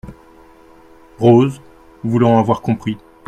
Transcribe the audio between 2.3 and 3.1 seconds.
avoir compris.